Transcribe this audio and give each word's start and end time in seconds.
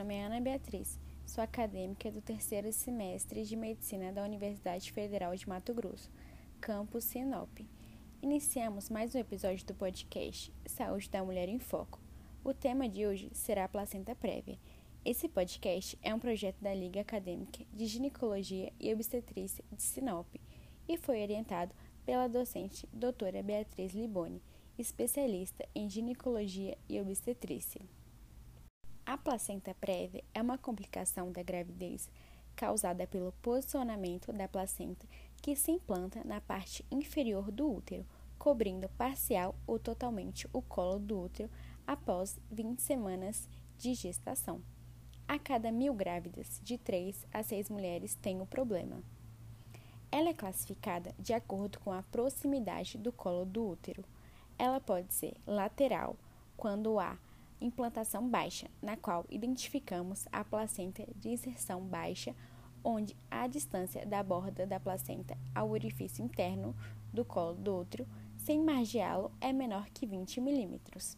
nome 0.00 0.14
é 0.14 0.24
Ana 0.24 0.40
Beatriz, 0.40 0.98
sou 1.26 1.44
acadêmica 1.44 2.10
do 2.10 2.22
terceiro 2.22 2.72
semestre 2.72 3.44
de 3.44 3.54
Medicina 3.54 4.10
da 4.10 4.24
Universidade 4.24 4.90
Federal 4.92 5.36
de 5.36 5.46
Mato 5.46 5.74
Grosso, 5.74 6.10
campus 6.58 7.04
Sinop. 7.04 7.60
Iniciamos 8.22 8.88
mais 8.88 9.14
um 9.14 9.18
episódio 9.18 9.66
do 9.66 9.74
podcast 9.74 10.50
Saúde 10.64 11.10
da 11.10 11.22
Mulher 11.22 11.50
em 11.50 11.58
Foco. 11.58 12.00
O 12.42 12.54
tema 12.54 12.88
de 12.88 13.06
hoje 13.06 13.28
será 13.34 13.64
a 13.64 13.68
placenta 13.68 14.16
prévia. 14.16 14.58
Esse 15.04 15.28
podcast 15.28 15.98
é 16.00 16.14
um 16.14 16.18
projeto 16.18 16.62
da 16.62 16.72
Liga 16.72 17.02
Acadêmica 17.02 17.62
de 17.70 17.84
Ginecologia 17.84 18.72
e 18.80 18.90
Obstetrícia 18.94 19.62
de 19.70 19.82
Sinop 19.82 20.26
e 20.88 20.96
foi 20.96 21.20
orientado 21.20 21.74
pela 22.06 22.26
docente 22.26 22.88
doutora 22.90 23.42
Beatriz 23.42 23.92
Liboni, 23.92 24.40
especialista 24.78 25.68
em 25.74 25.90
ginecologia 25.90 26.78
e 26.88 26.98
obstetrícia. 26.98 27.82
A 29.20 29.22
placenta 29.22 29.74
prévia 29.74 30.24
é 30.32 30.40
uma 30.40 30.56
complicação 30.56 31.30
da 31.30 31.42
gravidez 31.42 32.08
causada 32.56 33.06
pelo 33.06 33.32
posicionamento 33.42 34.32
da 34.32 34.48
placenta 34.48 35.06
que 35.42 35.54
se 35.54 35.70
implanta 35.70 36.24
na 36.24 36.40
parte 36.40 36.86
inferior 36.90 37.50
do 37.50 37.70
útero, 37.70 38.06
cobrindo 38.38 38.88
parcial 38.88 39.54
ou 39.66 39.78
totalmente 39.78 40.48
o 40.54 40.62
colo 40.62 40.98
do 40.98 41.20
útero 41.20 41.50
após 41.86 42.40
20 42.50 42.80
semanas 42.80 43.46
de 43.76 43.92
gestação. 43.92 44.62
A 45.28 45.38
cada 45.38 45.70
mil 45.70 45.92
grávidas, 45.92 46.58
de 46.64 46.78
3 46.78 47.26
a 47.30 47.42
6 47.42 47.68
mulheres 47.68 48.14
têm 48.14 48.40
o 48.40 48.46
problema. 48.46 49.02
Ela 50.10 50.30
é 50.30 50.34
classificada 50.34 51.14
de 51.18 51.34
acordo 51.34 51.78
com 51.80 51.92
a 51.92 52.02
proximidade 52.04 52.96
do 52.96 53.12
colo 53.12 53.44
do 53.44 53.68
útero. 53.68 54.02
Ela 54.58 54.80
pode 54.80 55.12
ser 55.12 55.36
lateral, 55.46 56.16
quando 56.56 56.98
há 56.98 57.18
implantação 57.60 58.28
baixa, 58.28 58.68
na 58.80 58.96
qual 58.96 59.24
identificamos 59.28 60.26
a 60.32 60.44
placenta 60.44 61.06
de 61.16 61.28
inserção 61.28 61.82
baixa, 61.82 62.34
onde 62.82 63.16
a 63.30 63.46
distância 63.46 64.06
da 64.06 64.22
borda 64.22 64.66
da 64.66 64.80
placenta 64.80 65.36
ao 65.54 65.70
orifício 65.70 66.24
interno 66.24 66.74
do 67.12 67.24
colo 67.24 67.54
do 67.54 67.76
útero, 67.76 68.06
sem 68.38 68.58
margeá-lo, 68.60 69.30
é 69.40 69.52
menor 69.52 69.88
que 69.90 70.06
20 70.06 70.40
milímetros. 70.40 71.16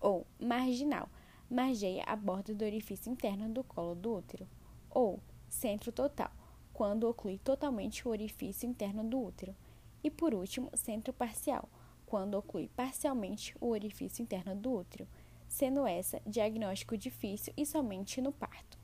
Ou 0.00 0.26
marginal, 0.38 1.08
margeia 1.48 2.02
a 2.04 2.16
borda 2.16 2.52
do 2.52 2.64
orifício 2.64 3.10
interno 3.10 3.48
do 3.48 3.62
colo 3.62 3.94
do 3.94 4.16
útero. 4.16 4.46
Ou 4.90 5.20
centro 5.48 5.92
total, 5.92 6.30
quando 6.72 7.08
oclui 7.08 7.38
totalmente 7.38 8.06
o 8.06 8.10
orifício 8.10 8.68
interno 8.68 9.04
do 9.04 9.22
útero. 9.22 9.54
E 10.02 10.10
por 10.10 10.34
último, 10.34 10.70
centro 10.74 11.12
parcial, 11.12 11.68
quando 12.04 12.34
oclui 12.34 12.68
parcialmente 12.68 13.56
o 13.60 13.68
orifício 13.68 14.22
interno 14.22 14.54
do 14.54 14.72
útero 14.72 15.06
sendo 15.54 15.86
essa 15.86 16.20
diagnóstico 16.26 16.96
difícil 16.96 17.54
e 17.56 17.64
somente 17.64 18.20
no 18.20 18.32
parto. 18.32 18.76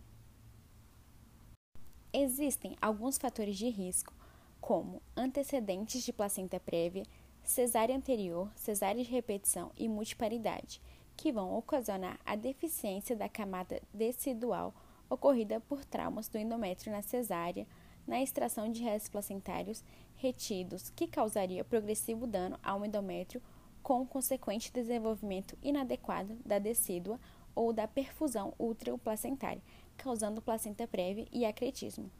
Existem 2.12 2.76
alguns 2.80 3.18
fatores 3.18 3.56
de 3.56 3.68
risco, 3.68 4.14
como 4.60 5.02
antecedentes 5.16 6.04
de 6.04 6.12
placenta 6.12 6.60
prévia, 6.60 7.04
cesárea 7.42 7.96
anterior, 7.96 8.48
cesárea 8.54 9.02
de 9.02 9.10
repetição 9.10 9.72
e 9.76 9.88
multiparidade, 9.88 10.80
que 11.16 11.32
vão 11.32 11.56
ocasionar 11.56 12.20
a 12.24 12.36
deficiência 12.36 13.16
da 13.16 13.28
camada 13.28 13.82
decidual 13.92 14.72
ocorrida 15.08 15.58
por 15.60 15.84
traumas 15.84 16.28
do 16.28 16.38
endométrio 16.38 16.92
na 16.92 17.02
cesárea, 17.02 17.66
na 18.06 18.22
extração 18.22 18.70
de 18.70 18.80
restos 18.82 19.10
placentários 19.10 19.82
retidos, 20.14 20.90
que 20.90 21.08
causaria 21.08 21.64
progressivo 21.64 22.28
dano 22.28 22.56
ao 22.62 22.84
endométrio 22.84 23.42
com 23.82 24.06
consequente 24.06 24.72
desenvolvimento 24.72 25.56
inadequado 25.62 26.36
da 26.44 26.58
decídua 26.58 27.18
ou 27.54 27.72
da 27.72 27.88
perfusão 27.88 28.54
útero-placentária, 28.58 29.62
causando 29.96 30.40
placenta 30.40 30.86
prévia 30.86 31.26
e 31.32 31.44
acretismo. 31.44 32.10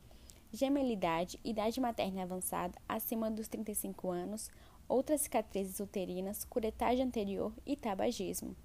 Gemelidade, 0.53 1.39
idade 1.45 1.81
materna 1.81 2.23
avançada 2.23 2.77
acima 2.89 3.31
dos 3.31 3.47
35 3.47 4.11
anos, 4.11 4.51
outras 4.89 5.23
cicatrizes 5.23 5.79
uterinas, 5.79 6.45
curetagem 6.45 7.05
anterior 7.05 7.53
e 7.65 7.77
tabagismo. 7.77 8.57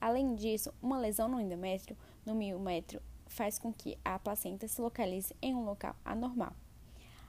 Além 0.00 0.34
disso, 0.34 0.74
uma 0.82 0.98
lesão 0.98 1.28
no 1.28 1.40
endométrio, 1.40 1.96
no 2.26 2.34
miométrio, 2.34 3.00
faz 3.26 3.58
com 3.58 3.72
que 3.72 3.96
a 4.04 4.18
placenta 4.18 4.68
se 4.68 4.80
localize 4.80 5.34
em 5.40 5.54
um 5.54 5.64
local 5.64 5.96
anormal. 6.04 6.52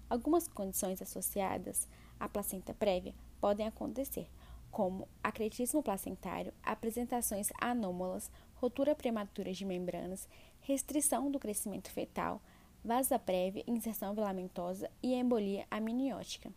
Algumas 0.09 0.47
condições 0.47 1.01
associadas 1.01 1.87
à 2.19 2.27
placenta 2.27 2.73
prévia 2.73 3.15
podem 3.39 3.65
acontecer, 3.65 4.27
como 4.73 5.07
acretismo 5.23 5.83
placentário, 5.83 6.51
apresentações 6.63 7.49
anômalas, 7.61 8.31
rotura 8.55 8.95
prematura 8.95 9.53
de 9.53 9.63
membranas, 9.63 10.27
restrição 10.61 11.29
do 11.29 11.37
crescimento 11.37 11.91
fetal, 11.91 12.41
vasa 12.83 13.19
prévia, 13.19 13.63
inserção 13.67 14.15
filamentosa 14.15 14.89
e 15.01 15.13
embolia 15.13 15.67
amniótica. 15.69 16.51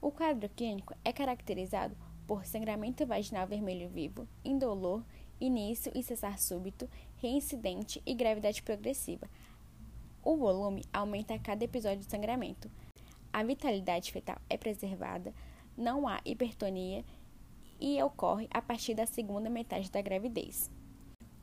O 0.00 0.12
quadro 0.12 0.48
clínico 0.50 0.94
é 1.04 1.12
caracterizado 1.12 1.96
por 2.28 2.46
sangramento 2.46 3.04
vaginal 3.04 3.44
vermelho 3.44 3.88
vivo, 3.88 4.28
indolor, 4.44 5.04
início 5.40 5.90
e 5.96 6.02
cessar 6.02 6.38
súbito, 6.38 6.88
reincidente 7.16 8.00
e 8.06 8.14
gravidade 8.14 8.62
progressiva. 8.62 9.28
O 10.22 10.36
volume 10.36 10.84
aumenta 10.92 11.34
a 11.34 11.38
cada 11.40 11.64
episódio 11.64 12.04
de 12.04 12.10
sangramento. 12.10 12.70
A 13.32 13.42
vitalidade 13.42 14.12
fetal 14.12 14.38
é 14.48 14.56
preservada, 14.56 15.34
não 15.76 16.08
há 16.08 16.20
hipertonia 16.24 17.04
e 17.80 18.02
ocorre 18.02 18.48
a 18.50 18.60
partir 18.60 18.94
da 18.94 19.06
segunda 19.06 19.48
metade 19.48 19.90
da 19.90 20.02
gravidez. 20.02 20.70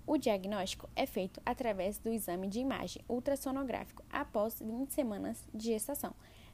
O 0.07 0.17
diagnóstico 0.17 0.87
é 0.95 1.05
feito 1.05 1.41
através 1.45 1.97
do 1.97 2.09
exame 2.09 2.47
de 2.47 2.59
imagem 2.59 3.03
ultrassonográfico 3.09 4.03
após 4.09 4.59
20 4.59 4.91
semanas 4.91 5.47
de 5.53 5.65
gestação, 5.65 6.13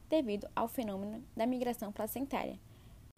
devido 0.10 0.48
ao 0.56 0.68
fenômeno 0.68 1.24
da 1.36 1.46
migração 1.46 1.92
placentária, 1.92 2.58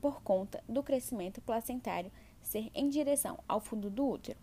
por 0.02 0.22
conta 0.23 0.63
do 0.68 0.81
crescimento 0.81 1.40
placentário 1.41 2.12
ser 2.41 2.72
em 2.73 2.90
direção 2.90 3.40
ao 3.47 3.59
fundo 3.59 3.90
do 3.90 4.07
útero. 4.07 4.40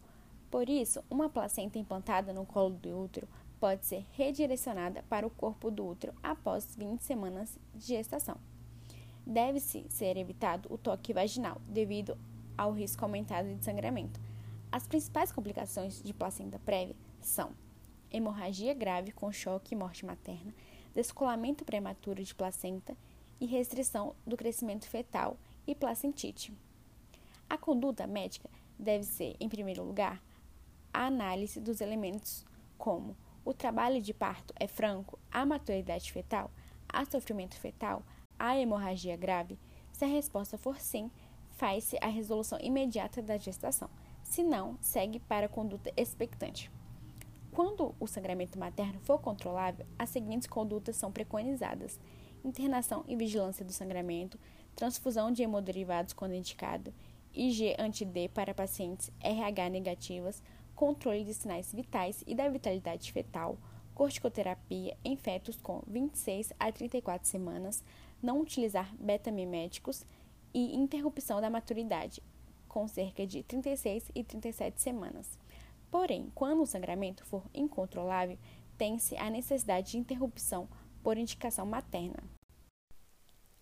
Por 0.50 0.68
isso, 0.68 1.02
uma 1.10 1.28
placenta 1.28 1.78
implantada 1.78 2.32
no 2.32 2.46
colo 2.46 2.70
do 2.70 2.96
útero 2.96 3.28
pode 3.60 3.84
ser 3.84 4.06
redirecionada 4.12 5.04
para 5.08 5.26
o 5.26 5.30
corpo 5.30 5.70
do 5.70 5.86
útero 5.86 6.14
após 6.22 6.74
20 6.76 7.02
semanas 7.02 7.58
de 7.74 7.86
gestação. 7.88 8.38
Deve-se 9.26 9.86
ser 9.88 10.16
evitado 10.16 10.72
o 10.72 10.78
toque 10.78 11.12
vaginal, 11.12 11.60
devido 11.68 12.16
ao 12.56 12.72
risco 12.72 13.04
aumentado 13.04 13.54
de 13.54 13.64
sangramento. 13.64 14.20
As 14.72 14.86
principais 14.86 15.32
complicações 15.32 16.02
de 16.02 16.12
placenta 16.12 16.58
prévia 16.58 16.96
são 17.20 17.52
hemorragia 18.10 18.74
grave 18.74 19.12
com 19.12 19.32
choque 19.32 19.74
e 19.74 19.78
morte 19.78 20.04
materna, 20.04 20.54
descolamento 20.94 21.64
prematuro 21.64 22.22
de 22.22 22.34
placenta 22.34 22.96
e 23.40 23.46
restrição 23.46 24.14
do 24.26 24.36
crescimento 24.36 24.88
fetal 24.88 25.36
e 25.66 25.74
placentite. 25.74 26.52
A 27.48 27.56
conduta 27.56 28.06
médica 28.06 28.48
deve 28.78 29.04
ser, 29.04 29.36
em 29.40 29.48
primeiro 29.48 29.82
lugar, 29.82 30.22
a 30.92 31.06
análise 31.06 31.60
dos 31.60 31.80
elementos 31.80 32.44
como 32.76 33.16
o 33.44 33.54
trabalho 33.54 34.00
de 34.00 34.12
parto 34.12 34.52
é 34.56 34.66
franco, 34.66 35.18
a 35.30 35.46
maturidade 35.46 36.12
fetal, 36.12 36.50
há 36.88 37.04
sofrimento 37.04 37.54
fetal, 37.56 38.02
a 38.40 38.58
hemorragia 38.58 39.16
grave? 39.16 39.58
Se 39.92 40.04
a 40.04 40.08
resposta 40.08 40.56
for 40.56 40.80
sim, 40.80 41.10
faz-se 41.50 41.98
a 42.00 42.06
resolução 42.06 42.58
imediata 42.62 43.20
da 43.20 43.36
gestação. 43.36 43.90
Se 44.22 44.42
não, 44.42 44.78
segue 44.80 45.20
para 45.20 45.44
a 45.44 45.48
conduta 45.48 45.92
expectante. 45.94 46.70
Quando 47.52 47.94
o 48.00 48.06
sangramento 48.06 48.58
materno 48.58 48.98
for 49.00 49.20
controlável, 49.20 49.84
as 49.98 50.08
seguintes 50.08 50.48
condutas 50.48 50.96
são 50.96 51.12
preconizadas: 51.12 52.00
internação 52.42 53.04
e 53.06 53.14
vigilância 53.14 53.64
do 53.64 53.72
sangramento, 53.72 54.38
transfusão 54.74 55.30
de 55.30 55.42
hemoderivados 55.42 56.14
quando 56.14 56.34
indicado, 56.34 56.94
IG 57.34 57.76
anti-D 57.78 58.30
para 58.30 58.54
pacientes 58.54 59.12
RH 59.20 59.68
negativas, 59.68 60.42
controle 60.74 61.24
de 61.24 61.34
sinais 61.34 61.72
vitais 61.74 62.24
e 62.26 62.34
da 62.34 62.48
vitalidade 62.48 63.12
fetal, 63.12 63.58
corticoterapia 63.94 64.96
em 65.04 65.14
fetos 65.14 65.60
com 65.60 65.82
26 65.86 66.54
a 66.58 66.72
34 66.72 67.28
semanas, 67.28 67.84
não 68.22 68.40
utilizar 68.40 68.94
beta-miméticos 68.96 70.04
e 70.52 70.76
interrupção 70.76 71.40
da 71.40 71.50
maturidade, 71.50 72.22
com 72.68 72.86
cerca 72.86 73.26
de 73.26 73.42
36 73.42 74.10
e 74.14 74.24
37 74.24 74.80
semanas. 74.80 75.38
Porém, 75.90 76.30
quando 76.34 76.62
o 76.62 76.66
sangramento 76.66 77.24
for 77.24 77.44
incontrolável, 77.52 78.38
tem-se 78.78 79.16
a 79.16 79.28
necessidade 79.28 79.92
de 79.92 79.98
interrupção 79.98 80.68
por 81.02 81.16
indicação 81.16 81.66
materna. 81.66 82.22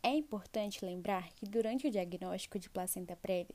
É 0.02 0.10
importante 0.10 0.84
lembrar 0.84 1.32
que 1.32 1.44
durante 1.44 1.87
o 1.87 1.90
diagnóstico 1.90 2.58
de 2.58 2.70
placenta 2.70 3.16
prévia, 3.16 3.55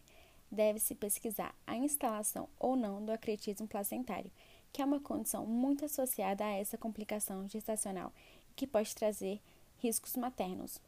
deve-se 0.51 0.93
pesquisar 0.93 1.55
a 1.65 1.75
instalação 1.75 2.47
ou 2.59 2.75
não 2.75 3.03
do 3.03 3.11
acretismo 3.11 3.67
placentário, 3.67 4.31
que 4.71 4.81
é 4.81 4.85
uma 4.85 4.99
condição 4.99 5.45
muito 5.45 5.85
associada 5.85 6.45
a 6.45 6.51
essa 6.51 6.77
complicação 6.77 7.47
gestacional 7.47 8.13
que 8.55 8.67
pode 8.67 8.93
trazer 8.93 9.41
riscos 9.77 10.15
maternos. 10.15 10.79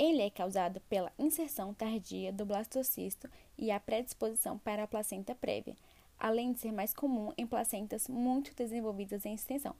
Ele 0.00 0.22
é 0.22 0.30
causado 0.30 0.80
pela 0.88 1.12
inserção 1.18 1.74
tardia 1.74 2.32
do 2.32 2.46
blastocisto 2.46 3.28
e 3.58 3.70
a 3.70 3.78
predisposição 3.78 4.56
para 4.56 4.84
a 4.84 4.88
placenta 4.88 5.34
prévia. 5.34 5.76
além 6.18 6.52
de 6.52 6.60
ser 6.60 6.72
mais 6.72 6.94
comum 6.94 7.34
em 7.36 7.46
placentas 7.46 8.08
muito 8.08 8.54
desenvolvidas 8.54 9.26
em 9.26 9.34
extensão, 9.34 9.74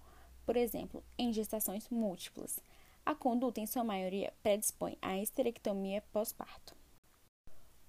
por 0.44 0.56
exemplo, 0.56 1.02
em 1.18 1.32
gestações 1.32 1.88
múltiplas. 1.88 2.60
A 3.04 3.14
conduta, 3.14 3.60
em 3.60 3.66
sua 3.66 3.84
maioria, 3.84 4.32
predispõe 4.42 4.96
à 5.02 5.18
esterectomia 5.18 6.02
pós-parto. 6.12 6.74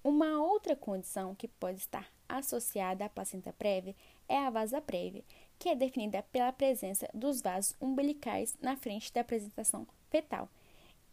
Uma 0.02 0.40
outra 0.42 0.74
condição 0.74 1.34
que 1.34 1.48
pode 1.48 1.80
estar 1.80 2.10
associada 2.28 3.04
à 3.04 3.08
placenta 3.08 3.52
prévia 3.52 3.94
é 4.26 4.38
a 4.38 4.50
vasa 4.50 4.80
prévia, 4.80 5.24
que 5.58 5.68
é 5.68 5.74
definida 5.74 6.22
pela 6.24 6.52
presença 6.52 7.08
dos 7.14 7.40
vasos 7.42 7.76
umbilicais 7.80 8.56
na 8.60 8.76
frente 8.76 9.12
da 9.12 9.20
apresentação 9.20 9.86
fetal. 10.10 10.48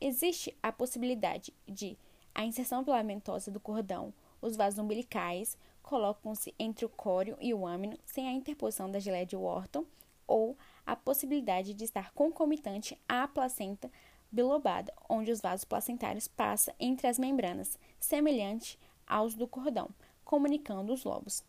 Existe 0.01 0.55
a 0.63 0.71
possibilidade 0.71 1.53
de 1.67 1.97
a 2.33 2.45
inserção 2.45 2.83
filamentosa 2.85 3.51
do 3.51 3.59
cordão, 3.59 4.13
os 4.41 4.55
vasos 4.55 4.79
umbilicais 4.79 5.57
colocam-se 5.83 6.53
entre 6.57 6.85
o 6.85 6.89
córeo 6.89 7.35
e 7.41 7.53
o 7.53 7.67
âmino 7.67 7.97
sem 8.05 8.27
a 8.27 8.31
interposição 8.31 8.89
da 8.89 8.99
geleia 8.99 9.25
de 9.25 9.35
Wharton, 9.35 9.85
ou 10.25 10.55
a 10.85 10.95
possibilidade 10.95 11.73
de 11.73 11.83
estar 11.83 12.11
concomitante 12.13 12.97
à 13.09 13.27
placenta 13.27 13.91
bilobada, 14.31 14.93
onde 15.09 15.31
os 15.31 15.41
vasos 15.41 15.65
placentários 15.65 16.27
passam 16.27 16.73
entre 16.79 17.07
as 17.07 17.19
membranas, 17.19 17.77
semelhante 17.99 18.79
aos 19.05 19.33
do 19.33 19.47
cordão, 19.47 19.89
comunicando 20.23 20.93
os 20.93 21.03
lobos. 21.03 21.43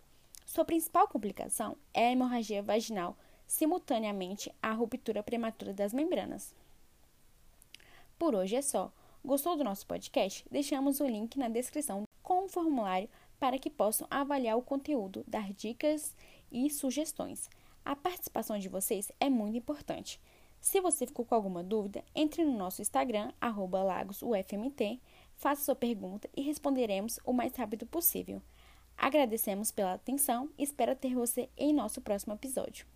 Sua 0.44 0.64
principal 0.64 1.06
complicação 1.06 1.76
é 1.94 2.08
a 2.08 2.12
hemorragia 2.12 2.62
vaginal, 2.62 3.16
simultaneamente 3.46 4.52
à 4.62 4.72
ruptura 4.72 5.22
prematura 5.22 5.72
das 5.72 5.92
membranas. 5.92 6.54
Por 8.20 8.34
hoje 8.34 8.54
é 8.54 8.60
só. 8.60 8.92
Gostou 9.24 9.56
do 9.56 9.64
nosso 9.64 9.86
podcast? 9.86 10.44
Deixamos 10.50 11.00
o 11.00 11.06
link 11.06 11.38
na 11.38 11.48
descrição 11.48 12.02
com 12.22 12.44
um 12.44 12.48
formulário 12.50 13.08
para 13.38 13.58
que 13.58 13.70
possam 13.70 14.06
avaliar 14.10 14.58
o 14.58 14.62
conteúdo, 14.62 15.24
dar 15.26 15.54
dicas 15.54 16.14
e 16.52 16.68
sugestões. 16.68 17.48
A 17.82 17.96
participação 17.96 18.58
de 18.58 18.68
vocês 18.68 19.10
é 19.18 19.30
muito 19.30 19.56
importante. 19.56 20.20
Se 20.60 20.82
você 20.82 21.06
ficou 21.06 21.24
com 21.24 21.34
alguma 21.34 21.62
dúvida, 21.62 22.04
entre 22.14 22.44
no 22.44 22.52
nosso 22.52 22.82
Instagram, 22.82 23.32
lagosufmt, 23.40 25.00
faça 25.34 25.64
sua 25.64 25.74
pergunta 25.74 26.28
e 26.36 26.42
responderemos 26.42 27.18
o 27.24 27.32
mais 27.32 27.56
rápido 27.56 27.86
possível. 27.86 28.42
Agradecemos 28.98 29.72
pela 29.72 29.94
atenção 29.94 30.50
e 30.58 30.62
espero 30.62 30.94
ter 30.94 31.14
você 31.14 31.48
em 31.56 31.72
nosso 31.72 32.02
próximo 32.02 32.34
episódio. 32.34 32.86